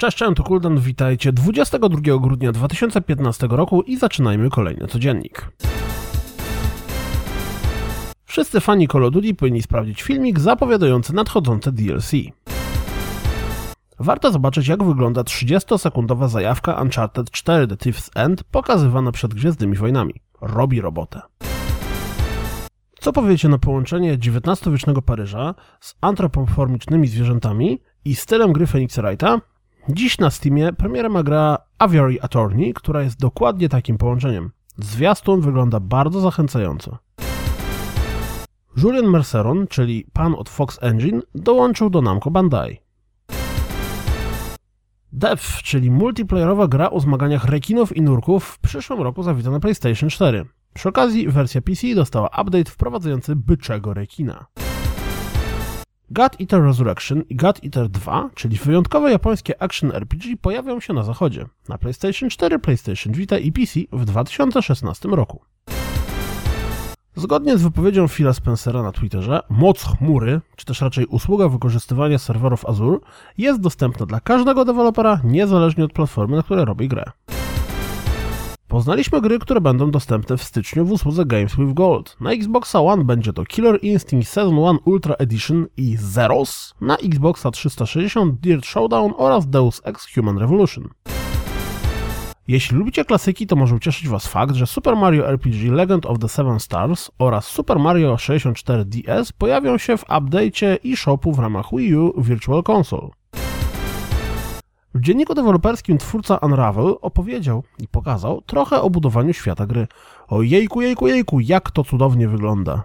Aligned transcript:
Cześć, 0.00 0.16
cześć, 0.16 0.36
to 0.36 0.42
Kuldan, 0.42 0.78
witajcie 0.78 1.32
22 1.32 2.18
grudnia 2.18 2.52
2015 2.52 3.46
roku 3.50 3.82
i 3.82 3.96
zaczynajmy 3.96 4.50
kolejny 4.50 4.86
codziennik. 4.86 5.50
Wszyscy 8.24 8.60
fani 8.60 8.88
Call 8.88 9.04
of 9.04 9.12
Duty 9.12 9.34
powinni 9.34 9.62
sprawdzić 9.62 10.02
filmik 10.02 10.40
zapowiadający 10.40 11.14
nadchodzące 11.14 11.72
DLC. 11.72 12.12
Warto 13.98 14.32
zobaczyć 14.32 14.68
jak 14.68 14.84
wygląda 14.84 15.22
30-sekundowa 15.22 16.28
zajawka 16.28 16.82
Uncharted 16.82 17.30
4 17.30 17.66
The 17.66 17.74
Thief's 17.76 18.10
End 18.14 18.44
pokazywana 18.44 19.12
przed 19.12 19.34
Gwiezdnymi 19.34 19.76
Wojnami. 19.76 20.14
Robi 20.40 20.80
robotę. 20.80 21.20
Co 23.00 23.12
powiecie 23.12 23.48
na 23.48 23.58
połączenie 23.58 24.12
XIX-wiecznego 24.12 25.02
Paryża 25.02 25.54
z 25.80 25.94
antropomorficznymi 26.00 27.08
zwierzętami 27.08 27.82
i 28.04 28.14
stylem 28.14 28.52
gry 28.52 28.66
Phoenixa 28.66 29.02
Wrighta? 29.02 29.40
Dziś 29.88 30.18
na 30.18 30.30
Steamie 30.30 30.72
premierem 30.72 31.12
ma 31.12 31.22
gra 31.22 31.58
Aviary 31.78 32.22
Attorney, 32.22 32.74
która 32.74 33.02
jest 33.02 33.20
dokładnie 33.20 33.68
takim 33.68 33.98
połączeniem. 33.98 34.50
Zwiastun 34.78 35.40
wygląda 35.40 35.80
bardzo 35.80 36.20
zachęcająco. 36.20 36.98
Julian 38.76 39.06
Merceron, 39.06 39.66
czyli 39.66 40.06
pan 40.12 40.34
od 40.34 40.48
Fox 40.48 40.78
Engine, 40.82 41.22
dołączył 41.34 41.90
do 41.90 42.02
Namco 42.02 42.30
Bandai. 42.30 42.80
Dev, 45.12 45.42
czyli 45.64 45.90
multiplayerowa 45.90 46.68
gra 46.68 46.90
o 46.90 47.00
zmaganiach 47.00 47.44
rekinów 47.44 47.96
i 47.96 48.02
nurków, 48.02 48.44
w 48.44 48.58
przyszłym 48.58 49.00
roku 49.00 49.22
zawita 49.22 49.50
na 49.50 49.60
PlayStation 49.60 50.10
4. 50.10 50.44
Przy 50.74 50.88
okazji 50.88 51.28
wersja 51.28 51.62
PC 51.62 51.94
dostała 51.94 52.28
update 52.28 52.70
wprowadzający 52.70 53.36
byczego 53.36 53.94
rekina. 53.94 54.46
God 56.10 56.40
Eater 56.40 56.62
Resurrection 56.62 57.22
i 57.28 57.36
God 57.36 57.64
Eater 57.64 57.88
2, 57.88 58.30
czyli 58.34 58.56
wyjątkowe 58.56 59.10
japońskie 59.10 59.62
action 59.62 59.92
RPG, 59.92 60.36
pojawią 60.36 60.80
się 60.80 60.92
na 60.92 61.02
zachodzie, 61.02 61.46
na 61.68 61.78
PlayStation 61.78 62.30
4, 62.30 62.58
PlayStation 62.58 63.12
Vita 63.12 63.38
i 63.38 63.52
PC 63.52 63.80
w 63.92 64.04
2016 64.04 65.08
roku. 65.08 65.40
Zgodnie 67.16 67.58
z 67.58 67.62
wypowiedzią 67.62 68.08
Phila 68.08 68.32
Spencera 68.32 68.82
na 68.82 68.92
Twitterze, 68.92 69.40
moc 69.50 69.82
chmury, 69.82 70.40
czy 70.56 70.66
też 70.66 70.80
raczej 70.80 71.06
usługa 71.06 71.48
wykorzystywania 71.48 72.18
serwerów 72.18 72.66
Azure, 72.66 72.98
jest 73.38 73.60
dostępna 73.60 74.06
dla 74.06 74.20
każdego 74.20 74.64
dewelopera, 74.64 75.20
niezależnie 75.24 75.84
od 75.84 75.92
platformy, 75.92 76.36
na 76.36 76.42
której 76.42 76.64
robi 76.64 76.88
grę. 76.88 77.04
Poznaliśmy 78.68 79.20
gry, 79.20 79.38
które 79.38 79.60
będą 79.60 79.90
dostępne 79.90 80.36
w 80.36 80.42
styczniu 80.42 80.84
w 80.84 80.92
usłudze 80.92 81.26
Games 81.26 81.56
with 81.56 81.74
Gold. 81.74 82.16
Na 82.20 82.32
Xboxa 82.32 82.80
One 82.80 83.04
będzie 83.04 83.32
to 83.32 83.44
Killer 83.44 83.78
Instinct 83.82 84.30
Season 84.30 84.56
1 84.56 84.78
Ultra 84.84 85.14
Edition 85.14 85.66
i 85.76 85.96
Zeros, 85.96 86.74
na 86.80 86.96
Xboxa 86.96 87.50
360 87.50 88.40
Dirt 88.40 88.66
Showdown 88.66 89.12
oraz 89.16 89.46
Deus 89.46 89.80
Ex 89.84 90.14
Human 90.14 90.38
Revolution. 90.38 90.88
Jeśli 92.48 92.78
lubicie 92.78 93.04
klasyki, 93.04 93.46
to 93.46 93.56
może 93.56 93.74
ucieszyć 93.74 94.08
Was 94.08 94.26
fakt, 94.26 94.54
że 94.54 94.66
Super 94.66 94.96
Mario 94.96 95.28
RPG 95.28 95.72
Legend 95.72 96.06
of 96.06 96.18
the 96.18 96.28
Seven 96.28 96.60
Stars 96.60 97.10
oraz 97.18 97.46
Super 97.46 97.78
Mario 97.78 98.18
64 98.18 98.84
DS 98.84 99.32
pojawią 99.32 99.78
się 99.78 99.96
w 99.96 100.04
update'cie 100.04 100.78
i 100.84 100.96
shopu 100.96 101.32
w 101.32 101.38
ramach 101.38 101.66
Wii 101.72 101.96
U 101.96 102.22
Virtual 102.22 102.62
Console. 102.70 103.08
W 104.94 105.00
dzienniku 105.00 105.34
deweloperskim 105.34 105.98
twórca 105.98 106.36
Unravel 106.36 106.94
opowiedział 107.00 107.62
i 107.78 107.88
pokazał 107.88 108.40
trochę 108.40 108.80
o 108.80 108.90
budowaniu 108.90 109.32
świata 109.32 109.66
gry. 109.66 109.86
O 110.28 110.42
jejku, 110.42 110.82
jejku, 110.82 111.08
jejku, 111.08 111.40
jak 111.40 111.70
to 111.70 111.84
cudownie 111.84 112.28
wygląda. 112.28 112.82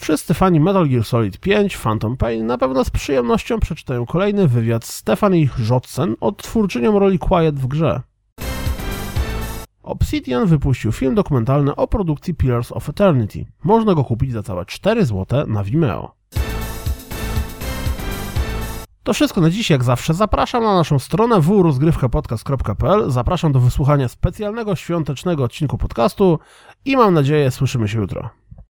Wszyscy 0.00 0.34
fani 0.34 0.60
Metal 0.60 0.88
Gear 0.88 1.04
Solid 1.04 1.38
5 1.38 1.76
Phantom 1.76 2.16
Pain 2.16 2.46
na 2.46 2.58
pewno 2.58 2.84
z 2.84 2.90
przyjemnością 2.90 3.60
przeczytają 3.60 4.06
kolejny 4.06 4.48
wywiad 4.48 4.84
Stephanie 4.84 5.48
Jotsen, 5.70 6.16
odtwórczynią 6.20 6.98
roli 6.98 7.18
Quiet 7.18 7.58
w 7.58 7.66
grze. 7.66 8.02
Obsidian 9.82 10.46
wypuścił 10.46 10.92
film 10.92 11.14
dokumentalny 11.14 11.76
o 11.76 11.86
produkcji 11.86 12.34
Pillars 12.34 12.72
of 12.72 12.88
Eternity. 12.88 13.44
Można 13.64 13.94
go 13.94 14.04
kupić 14.04 14.32
za 14.32 14.42
całe 14.42 14.64
4 14.64 15.04
zł 15.04 15.46
na 15.46 15.64
Vimeo. 15.64 16.15
To 19.06 19.12
wszystko 19.12 19.40
na 19.40 19.50
dziś, 19.50 19.70
jak 19.70 19.84
zawsze. 19.84 20.14
Zapraszam 20.14 20.62
na 20.62 20.74
naszą 20.74 20.98
stronę 20.98 21.40
www.rozgrywkapodcast.pl. 21.40 23.10
Zapraszam 23.10 23.52
do 23.52 23.60
wysłuchania 23.60 24.08
specjalnego 24.08 24.76
świątecznego 24.76 25.44
odcinku 25.44 25.78
podcastu 25.78 26.38
i 26.84 26.96
mam 26.96 27.14
nadzieję 27.14 27.50
słyszymy 27.50 27.88
się 27.88 27.98
jutro. 27.98 28.30